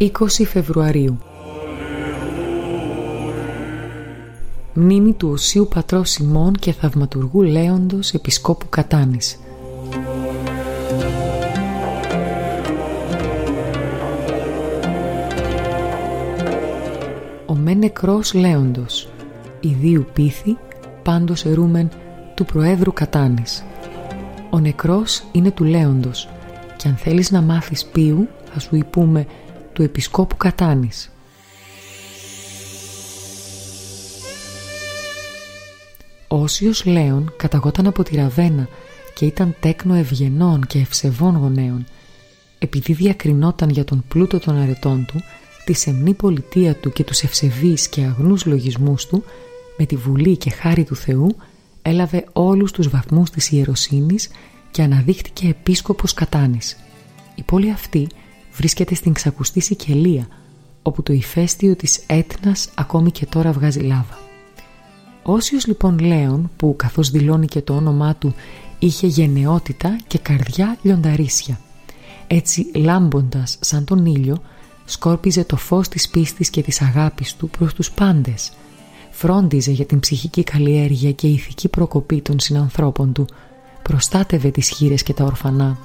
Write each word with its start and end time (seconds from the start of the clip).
20 0.00 0.10
Φεβρουαρίου. 0.46 1.18
Μνήμη 4.72 5.12
του 5.12 5.28
Οσίου 5.28 5.68
Πατρός 5.74 6.10
Σιμών 6.10 6.52
και 6.52 6.72
Θαυματουργού 6.72 7.42
Λέοντος 7.42 8.12
Επισκόπου 8.12 8.66
Κατάνης. 8.68 9.40
Ο 17.46 17.54
με 17.54 17.74
νεκρός 17.74 18.34
Λέοντος 18.34 19.08
Ιδίου 19.60 20.06
πίθη 20.12 20.56
πάντως 21.02 21.44
ερούμεν 21.44 21.88
του 22.34 22.44
Προέδρου 22.44 22.92
Κατάνης. 22.92 23.64
Ο 24.50 24.58
νεκρός 24.58 25.22
είναι 25.32 25.50
του 25.50 25.64
Λέοντος 25.64 26.28
και 26.76 26.88
αν 26.88 26.96
θέλεις 26.96 27.30
να 27.30 27.42
μάθεις 27.42 27.84
πίου 27.84 28.28
θα 28.52 28.60
σου 28.60 28.76
υπούμε 28.76 29.26
του 29.76 29.82
Επισκόπου 29.82 30.36
Κατάνης. 30.36 31.10
Ο 36.28 36.36
Όσιος 36.36 36.84
Λέων 36.84 37.32
καταγόταν 37.36 37.86
από 37.86 38.02
τη 38.02 38.16
Ραβένα 38.16 38.68
και 39.14 39.24
ήταν 39.24 39.56
τέκνο 39.60 39.94
ευγενών 39.94 40.66
και 40.66 40.78
ευσεβών 40.78 41.36
γονέων. 41.36 41.86
Επειδή 42.58 42.92
διακρινόταν 42.92 43.68
για 43.68 43.84
τον 43.84 44.04
πλούτο 44.08 44.38
των 44.38 44.56
αρετών 44.56 45.04
του, 45.06 45.20
τη 45.64 45.72
σεμνή 45.72 46.14
πολιτεία 46.14 46.74
του 46.74 46.92
και 46.92 47.04
τους 47.04 47.22
ευσεβείς 47.22 47.88
και 47.88 48.00
αγνούς 48.00 48.46
λογισμούς 48.46 49.06
του, 49.06 49.24
με 49.78 49.86
τη 49.86 49.96
βουλή 49.96 50.36
και 50.36 50.50
χάρη 50.50 50.84
του 50.84 50.96
Θεού, 50.96 51.36
έλαβε 51.82 52.24
όλους 52.32 52.72
τους 52.72 52.88
βαθμούς 52.88 53.30
της 53.30 53.50
ιεροσύνης 53.50 54.28
και 54.70 54.82
αναδείχτηκε 54.82 55.48
επίσκοπος 55.48 56.14
Κατάνης. 56.14 56.76
Η 57.34 57.42
πόλη 57.42 57.70
αυτή 57.70 58.08
βρίσκεται 58.56 58.94
στην 58.94 59.12
ξακουστή 59.12 59.60
Σικελία, 59.60 60.28
όπου 60.82 61.02
το 61.02 61.12
ηφαίστειο 61.12 61.76
της 61.76 62.00
Έτνας 62.06 62.68
ακόμη 62.74 63.10
και 63.10 63.26
τώρα 63.26 63.52
βγάζει 63.52 63.80
λάβα. 63.80 64.18
Όσιος 65.22 65.66
λοιπόν 65.66 65.98
Λέων, 65.98 66.50
που 66.56 66.74
καθώς 66.76 67.10
δηλώνει 67.10 67.46
και 67.46 67.60
το 67.60 67.74
όνομά 67.74 68.14
του, 68.14 68.34
είχε 68.78 69.06
γενναιότητα 69.06 69.98
και 70.06 70.18
καρδιά 70.18 70.78
λιονταρίσια. 70.82 71.60
Έτσι 72.26 72.70
λάμποντας 72.74 73.56
σαν 73.60 73.84
τον 73.84 74.06
ήλιο, 74.06 74.42
σκόρπιζε 74.84 75.44
το 75.44 75.56
φως 75.56 75.88
της 75.88 76.08
πίστης 76.08 76.50
και 76.50 76.62
της 76.62 76.82
αγάπης 76.82 77.34
του 77.34 77.48
προς 77.48 77.74
τους 77.74 77.90
πάντες. 77.90 78.52
Φρόντιζε 79.10 79.70
για 79.70 79.84
την 79.84 80.00
ψυχική 80.00 80.44
καλλιέργεια 80.44 81.12
και 81.12 81.26
ηθική 81.26 81.68
προκοπή 81.68 82.20
των 82.20 82.40
συνανθρώπων 82.40 83.12
του, 83.12 83.26
προστάτευε 83.82 84.50
τις 84.50 84.68
χείρες 84.68 85.02
και 85.02 85.12
τα 85.12 85.24
ορφανά, 85.24 85.78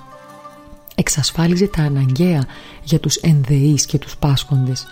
εξασφάλιζε 1.02 1.68
τα 1.68 1.82
αναγκαία 1.82 2.46
για 2.84 3.00
τους 3.00 3.16
ενδεείς 3.16 3.86
και 3.86 3.98
τους 3.98 4.18
πάσχοντες. 4.18 4.86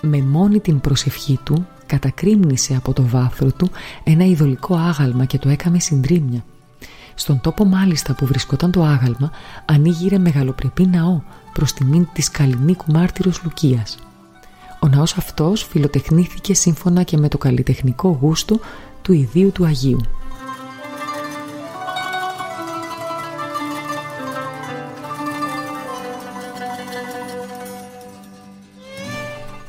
Με 0.00 0.22
μόνη 0.22 0.60
την 0.60 0.80
προσευχή 0.80 1.38
του 1.44 1.66
κατακρίμνησε 1.86 2.74
από 2.76 2.92
το 2.92 3.02
βάθρο 3.06 3.52
του 3.52 3.70
ένα 4.04 4.24
ειδωλικό 4.24 4.74
άγαλμα 4.76 5.24
και 5.24 5.38
το 5.38 5.48
έκαμε 5.48 5.78
συντρίμια. 5.78 6.44
Στον 7.14 7.40
τόπο 7.40 7.64
μάλιστα 7.64 8.14
που 8.14 8.26
βρισκόταν 8.26 8.70
το 8.70 8.82
άγαλμα 8.82 9.30
ανοίγειρε 9.64 10.18
μεγαλοπρεπή 10.18 10.86
ναό 10.86 11.20
προς 11.52 11.72
τιμήν 11.72 12.08
της 12.12 12.30
καλλινίκου 12.30 12.92
μάρτυρος 12.92 13.42
Λουκίας. 13.44 13.98
Ο 14.80 14.88
ναός 14.88 15.16
αυτός 15.16 15.66
φιλοτεχνήθηκε 15.70 16.54
σύμφωνα 16.54 17.02
και 17.02 17.16
με 17.16 17.28
το 17.28 17.38
καλλιτεχνικό 17.38 18.18
γούστο 18.20 18.58
του 19.02 19.12
ιδίου 19.12 19.52
του 19.52 19.64
Αγίου. 19.64 20.00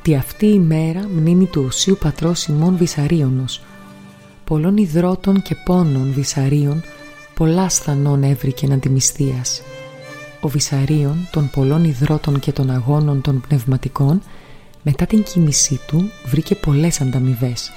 Τη 0.01 0.15
αυτή 0.15 0.45
η 0.45 0.59
μέρα 0.59 1.07
μνήμη 1.15 1.45
του 1.45 1.63
ουσίου 1.67 1.97
πατρός 1.99 2.39
Σιμών 2.39 2.77
Βυσαρίωνος, 2.77 3.61
πολλών 4.43 4.77
υδρότων 4.77 5.41
και 5.41 5.55
πόνων 5.65 6.13
Βυσαρίων, 6.13 6.83
πολλά 7.33 7.69
σθανών 7.69 8.23
έβρικε 8.23 8.67
να 8.67 8.79
Ο 10.41 10.47
Βυσαρίων 10.47 11.27
των 11.31 11.49
πολλών 11.49 11.83
υδρότων 11.83 12.39
και 12.39 12.51
των 12.51 12.69
αγώνων 12.69 13.21
των 13.21 13.41
πνευματικών 13.47 14.21
μετά 14.81 15.05
την 15.05 15.23
κοίμησή 15.23 15.79
του 15.87 16.11
βρήκε 16.25 16.55
πολλές 16.55 17.01
ανταμοιβές. 17.01 17.71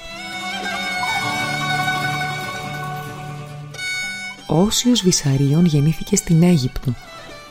Ο 4.49 4.61
Όσιος 4.61 5.03
Βυσαρίων 5.03 5.65
γεννήθηκε 5.65 6.17
στην 6.17 6.43
Αίγυπτο. 6.43 6.95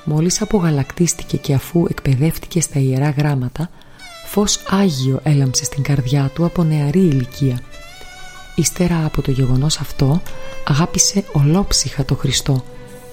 Μόλις 0.03 0.41
απογαλακτίστηκε 0.41 1.37
και 1.37 1.53
αφού 1.53 1.85
εκπαιδεύτηκε 1.89 2.61
στα 2.61 2.79
Ιερά 2.79 3.09
Γράμματα, 3.09 3.69
φως 4.25 4.63
Άγιο 4.69 5.19
έλαμψε 5.23 5.63
στην 5.63 5.83
καρδιά 5.83 6.31
του 6.33 6.45
από 6.45 6.63
νεαρή 6.63 6.99
ηλικία. 6.99 7.59
Ύστερα 8.55 9.05
από 9.05 9.21
το 9.21 9.31
γεγονός 9.31 9.79
αυτό, 9.79 10.21
αγάπησε 10.67 11.23
ολόψυχα 11.31 12.05
το 12.05 12.15
Χριστό 12.15 12.63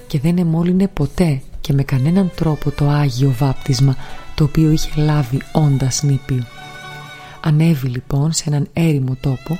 και 0.08 0.19
δεν 0.19 0.38
εμόλυνε 0.38 0.88
ποτέ 0.88 1.42
και 1.60 1.72
με 1.72 1.82
κανέναν 1.82 2.30
τρόπο 2.36 2.70
το 2.70 2.88
Άγιο 2.88 3.34
Βάπτισμα 3.38 3.96
το 4.34 4.44
οποίο 4.44 4.70
είχε 4.70 4.91
λάβει 4.96 5.41
όντας 5.52 6.02
νήπιο. 6.02 6.44
Ανέβη 7.41 7.88
λοιπόν 7.88 8.32
σε 8.32 8.44
έναν 8.46 8.69
έρημο 8.72 9.16
τόπο 9.20 9.58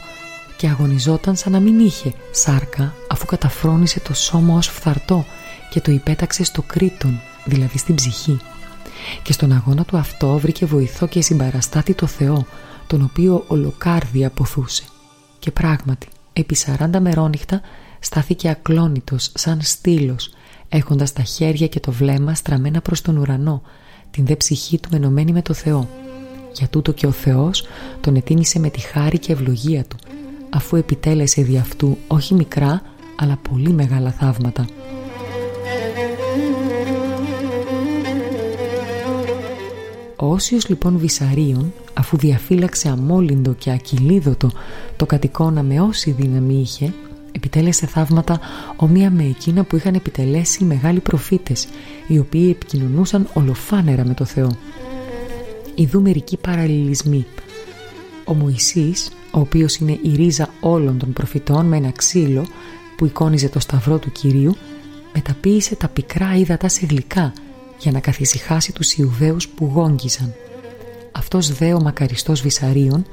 και 0.57 0.69
αγωνιζόταν 0.69 1.37
σαν 1.37 1.53
να 1.53 1.61
μην 1.61 1.79
είχε 1.79 2.13
σάρκα 2.31 2.95
αφού 3.09 3.27
καταφρόνησε 3.27 4.01
το 4.01 4.15
σώμα 4.15 4.55
ως 4.55 4.67
φθαρτό 4.67 5.25
και 5.71 5.81
το 5.81 5.93
υπέταξε 5.93 6.45
στο 6.45 6.63
κρήτον, 6.63 7.21
δηλαδή 7.45 7.79
στην 7.79 7.95
ψυχή. 7.95 8.39
Και 9.23 9.33
στον 9.33 9.53
αγώνα 9.53 9.85
του 9.85 9.97
αυτό 9.97 10.39
βρήκε 10.39 10.67
βοηθό 10.67 11.07
και 11.07 11.21
συμπαραστάτη 11.21 11.95
το 11.95 12.07
Θεό, 12.07 12.47
τον 12.87 13.03
οποίο 13.03 13.45
ολοκάρδι 13.47 14.25
αποθούσε. 14.25 14.83
Και 15.39 15.51
πράγματι, 15.51 16.09
επί 16.33 16.57
40 16.79 16.99
μερόνυχτα 17.01 17.61
στάθηκε 18.01 18.49
ακλόνητος 18.49 19.33
σαν 19.35 19.59
στήλος, 19.63 20.31
έχοντας 20.69 21.13
τα 21.13 21.23
χέρια 21.23 21.67
και 21.67 21.81
το 21.81 21.93
βλέμμα 21.93 22.35
στραμμένα 22.35 22.81
προς 22.81 23.03
τον 23.03 23.17
ουρανό, 23.17 23.63
την 24.11 24.27
δε 24.27 24.37
ψυχή 24.37 24.79
του 24.79 24.89
ενωμένη 24.93 25.33
με 25.33 25.43
το 25.43 25.55
Θεό. 25.55 25.89
Για 26.53 26.69
τούτο 26.69 26.93
και 26.93 27.07
ο 27.07 27.11
Θεός 27.11 27.67
τον 28.01 28.17
ετίμησε 28.17 28.59
με 28.59 28.71
τη 28.71 28.81
χάρη 28.81 29.19
και 29.19 29.33
ευλογία 29.33 29.85
του, 29.85 29.97
αφού 30.51 30.77
επιτέλεσε 30.77 31.43
δι' 31.43 31.59
αυτού 31.59 31.99
όχι 32.07 32.35
μικρά, 32.35 32.83
αλλά 33.17 33.39
πολύ 33.51 33.73
μεγάλα 33.73 34.11
θαύματα. 34.11 34.67
Ο 40.21 40.27
Όσιος 40.27 40.69
λοιπόν 40.69 40.99
Βυσαρίων, 40.99 41.73
αφού 41.95 42.17
διαφύλαξε 42.17 42.89
αμόλυντο 42.89 43.55
και 43.55 43.71
ακυλίδωτο 43.71 44.51
το 44.97 45.07
κατοικώνα 45.07 45.63
με 45.63 45.81
όση 45.81 46.11
δύναμη 46.11 46.61
είχε, 46.61 46.93
επιτέλεσε 47.33 47.87
θαύματα 47.87 48.41
ομοία 48.77 49.11
με 49.11 49.25
εκείνα 49.25 49.65
που 49.65 49.77
είχαν 49.77 49.95
επιτελέσει 49.95 50.63
οι 50.63 50.67
μεγάλοι 50.67 51.01
προφήτες, 51.01 51.69
οι 52.07 52.19
οποίοι 52.19 52.49
επικοινωνούσαν 52.51 53.29
ολοφάνερα 53.33 54.05
με 54.05 54.15
το 54.15 54.25
Θεό. 54.25 54.57
Ιδού 55.75 56.03
μερικοί 56.03 56.37
παραλληλισμοί. 56.37 57.27
Ο 58.25 58.35
Μωυσής, 58.35 59.11
ο 59.31 59.41
οποίος 59.41 59.77
είναι 59.77 59.99
η 60.03 60.15
ρίζα 60.15 60.49
όλων 60.61 60.99
των 60.99 61.13
προφητών 61.13 61.67
με 61.67 61.77
ένα 61.77 61.91
ξύλο 61.91 62.47
που 62.97 63.07
εικόνιζε 63.07 63.49
το 63.49 63.61
σταυρό 63.61 63.99
του 63.99 64.13
Κυρίου, 64.13 64.57
μεταποίησε 65.15 65.75
τα 65.75 65.89
πικρά 65.89 66.37
ύδατα 66.37 66.69
σε 66.69 66.87
γλυκά 66.87 67.33
για 67.79 67.93
να 67.93 68.01
καθησυχάσει 68.01 68.73
τους 68.73 68.93
Ιουδαίους 68.93 69.49
που 69.49 69.71
γόγγιζαν. 69.75 70.35
Αυτός 71.13 71.53
δε 71.53 71.73
ο 71.73 71.81
μακαριστός 71.81 72.41
Βυσαρίων 72.41 73.07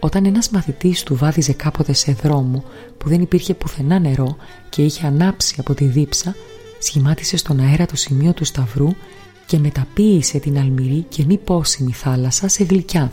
όταν 0.00 0.24
ένας 0.24 0.50
μαθητής 0.50 1.02
του 1.02 1.16
βάδιζε 1.16 1.52
κάποτε 1.52 1.92
σε 1.92 2.12
δρόμο 2.12 2.64
που 2.98 3.08
δεν 3.08 3.20
υπήρχε 3.20 3.54
πουθενά 3.54 3.98
νερό 3.98 4.36
και 4.68 4.82
είχε 4.82 5.06
ανάψει 5.06 5.54
από 5.58 5.74
τη 5.74 5.84
δίψα, 5.84 6.34
σχημάτισε 6.78 7.36
στον 7.36 7.60
αέρα 7.60 7.86
το 7.86 7.96
σημείο 7.96 8.32
του 8.32 8.44
σταυρού 8.44 8.88
και 9.46 9.58
μεταποίησε 9.58 10.38
την 10.38 10.58
αλμυρή 10.58 11.06
και 11.08 11.24
μη 11.24 11.36
πόσιμη 11.36 11.92
θάλασσα 11.92 12.48
σε 12.48 12.64
γλυκιά. 12.64 13.12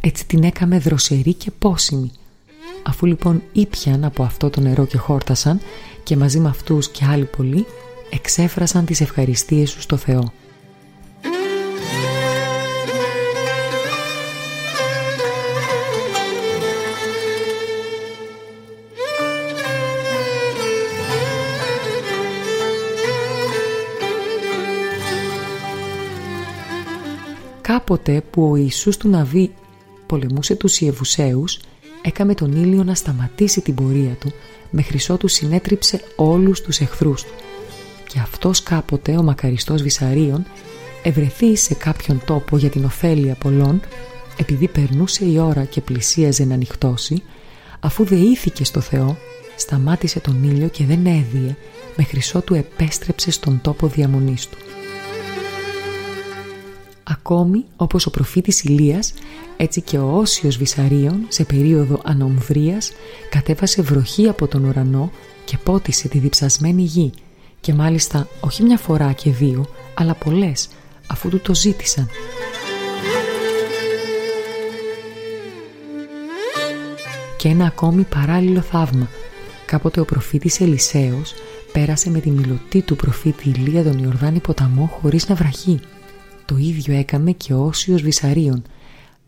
Έτσι 0.00 0.26
την 0.26 0.42
έκαμε 0.42 0.78
δροσερή 0.78 1.34
και 1.34 1.50
πόσιμη. 1.58 2.10
Αφού 2.82 3.06
λοιπόν 3.06 3.42
ήπιαν 3.52 4.04
από 4.04 4.22
αυτό 4.22 4.50
το 4.50 4.60
νερό 4.60 4.86
και 4.86 4.98
χόρτασαν 4.98 5.60
και 6.02 6.16
μαζί 6.16 6.38
με 6.38 6.48
αυτούς 6.48 6.88
και 6.88 7.04
άλλοι 7.04 7.24
πολλοί, 7.24 7.66
εξέφρασαν 8.10 8.84
τις 8.84 9.00
ευχαριστίες 9.00 9.70
σου 9.70 9.80
στο 9.80 9.96
Θεό. 9.96 10.32
Κάποτε 27.76 28.22
που 28.30 28.50
ο 28.50 28.56
Ιησούς 28.56 28.96
του 28.96 29.08
Ναβί 29.08 29.52
πολεμούσε 30.06 30.54
τους 30.54 30.80
Ιεβουσαίους 30.80 31.60
έκαμε 32.02 32.34
τον 32.34 32.52
ήλιο 32.52 32.84
να 32.84 32.94
σταματήσει 32.94 33.60
την 33.60 33.74
πορεία 33.74 34.16
του 34.20 34.32
μέχρι 34.70 34.98
ότου 35.08 35.28
συνέτριψε 35.28 36.00
όλους 36.16 36.60
τους 36.60 36.80
εχθρούς 36.80 37.22
του. 37.22 37.32
Και 38.08 38.18
αυτός 38.18 38.62
κάποτε, 38.62 39.16
ο 39.16 39.22
μακαριστός 39.22 39.82
Βυσαρίων, 39.82 40.46
ευρεθεί 41.02 41.56
σε 41.56 41.74
κάποιον 41.74 42.22
τόπο 42.26 42.56
για 42.56 42.68
την 42.68 42.84
ωφέλεια 42.84 43.34
πολλών, 43.34 43.80
επειδή 44.36 44.68
περνούσε 44.68 45.24
η 45.24 45.38
ώρα 45.38 45.64
και 45.64 45.80
πλησίαζε 45.80 46.44
να 46.44 46.56
νυχτώσει, 46.56 47.22
αφού 47.80 48.04
δεήθηκε 48.04 48.64
στο 48.64 48.80
Θεό, 48.80 49.16
σταμάτησε 49.56 50.20
τον 50.20 50.42
ήλιο 50.44 50.68
και 50.68 50.84
δεν 50.84 51.06
έδιε 51.06 51.56
μέχρι 51.96 52.20
ότου 52.34 52.54
επέστρεψε 52.54 53.30
στον 53.30 53.60
τόπο 53.62 53.86
διαμονής 53.86 54.48
του. 54.48 54.56
Ακόμη 57.28 57.64
όπως 57.76 58.06
ο 58.06 58.10
προφήτης 58.10 58.62
Ηλίας, 58.62 59.14
έτσι 59.56 59.80
και 59.80 59.98
ο 59.98 60.16
Όσιος 60.16 60.56
Βυσαρίων 60.56 61.26
σε 61.28 61.44
περίοδο 61.44 62.00
ανομβρίας 62.04 62.92
κατέβασε 63.30 63.82
βροχή 63.82 64.28
από 64.28 64.46
τον 64.46 64.64
ουρανό 64.64 65.10
και 65.44 65.58
πότισε 65.58 66.08
τη 66.08 66.18
διψασμένη 66.18 66.82
γη 66.82 67.12
και 67.60 67.74
μάλιστα 67.74 68.28
όχι 68.40 68.62
μια 68.62 68.78
φορά 68.78 69.12
και 69.12 69.30
δύο, 69.30 69.66
αλλά 69.94 70.14
πολλές, 70.14 70.68
αφού 71.06 71.28
του 71.28 71.40
το 71.40 71.54
ζήτησαν. 71.54 72.08
Και 77.36 77.48
ένα 77.48 77.66
ακόμη 77.66 78.02
παράλληλο 78.02 78.60
θαύμα. 78.60 79.08
Κάποτε 79.66 80.00
ο 80.00 80.04
προφήτης 80.04 80.60
Ελισέος 80.60 81.34
πέρασε 81.72 82.10
με 82.10 82.20
τη 82.20 82.30
μιλωτή 82.30 82.82
του 82.82 82.96
προφήτη 82.96 83.48
Ηλία 83.48 83.82
τον 83.82 83.98
Ιορδάνη 83.98 84.38
ποταμό 84.38 84.98
χωρίς 85.00 85.28
να 85.28 85.34
βραχεί. 85.34 85.80
Το 86.46 86.56
ίδιο 86.56 86.94
έκαμε 86.94 87.32
και 87.32 87.52
ο 87.52 87.64
Όσιος 87.64 88.02
Βυσαρίων. 88.02 88.62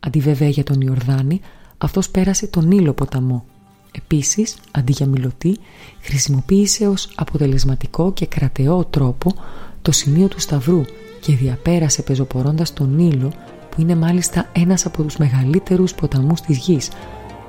Αντί 0.01 0.21
βέβαια 0.21 0.49
για 0.49 0.65
τον 0.65 0.81
Ιορδάνη, 0.81 1.41
αυτός 1.79 2.11
πέρασε 2.11 2.47
τον 2.47 2.71
Ήλο 2.71 2.93
ποταμό. 2.93 3.45
Επίσης, 3.93 4.57
αντί 4.71 4.93
για 4.93 5.07
μιλωτή, 5.07 5.59
χρησιμοποίησε 6.01 6.87
ως 6.87 7.13
αποτελεσματικό 7.15 8.13
και 8.13 8.27
κρατεό 8.27 8.85
τρόπο 8.85 9.35
το 9.83 9.93
σημείο 9.93 10.29
του 10.29 10.41
Σταυρού 10.41 10.83
και 11.21 11.35
διαπέρασε 11.35 12.03
πεζοπορώντας 12.03 12.73
τον 12.73 12.99
Ήλο 12.99 13.33
που 13.71 13.81
είναι 13.81 13.95
μάλιστα 13.95 14.51
ένας 14.53 14.87
από 14.87 15.03
τους 15.03 15.17
μεγαλύτερους 15.17 15.95
ποταμούς 15.95 16.41
της 16.41 16.59
γης 16.59 16.91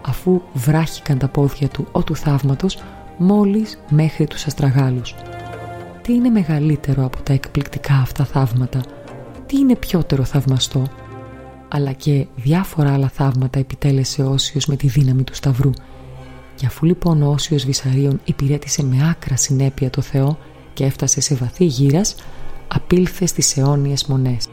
αφού 0.06 0.42
βράχηκαν 0.54 1.18
τα 1.18 1.28
πόδια 1.28 1.68
του 1.68 1.88
ο 1.92 2.04
του 2.04 2.16
θαύματος 2.16 2.78
μόλις 3.18 3.80
μέχρι 3.90 4.28
τους 4.28 4.46
αστραγάλους. 4.46 5.16
Τι 6.02 6.14
είναι 6.14 6.30
μεγαλύτερο 6.30 7.06
από 7.06 7.22
τα 7.22 7.34
εκπληκτικά 7.34 7.94
αυτά 7.94 8.26
θαύματα– 8.26 8.82
τι 9.50 9.58
είναι 9.58 9.76
πιότερο 9.76 10.24
θαυμαστό 10.24 10.88
αλλά 11.68 11.92
και 11.92 12.28
διάφορα 12.36 12.94
άλλα 12.94 13.10
θαύματα 13.10 13.60
επιτέλεσε 13.60 14.22
ο 14.22 14.32
Όσιος 14.32 14.66
με 14.66 14.76
τη 14.76 14.88
δύναμη 14.88 15.24
του 15.24 15.36
Σταυρού 15.36 15.70
και 16.56 16.66
αφού 16.66 16.86
λοιπόν 16.86 17.22
ο 17.22 17.32
Όσιος 17.32 17.66
Βυσαρίων 17.66 18.20
υπηρέτησε 18.24 18.84
με 18.84 19.10
άκρα 19.10 19.36
συνέπεια 19.36 19.90
το 19.90 20.02
Θεό 20.02 20.38
και 20.74 20.86
έφτασε 20.86 21.22
σε 21.22 21.36
βαθύ 21.36 21.66
γύρας 21.66 22.16
απήλθε 22.68 23.26
στις 23.26 23.58
αιώνιες 23.58 24.06
μονές. 24.06 24.48